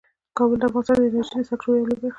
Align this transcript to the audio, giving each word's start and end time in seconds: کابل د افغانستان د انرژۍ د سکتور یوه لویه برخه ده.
کابل 0.37 0.57
د 0.61 0.63
افغانستان 0.69 0.97
د 0.99 1.03
انرژۍ 1.07 1.41
د 1.43 1.47
سکتور 1.49 1.73
یوه 1.77 1.85
لویه 1.89 1.99
برخه 2.01 2.07
ده. 2.07 2.09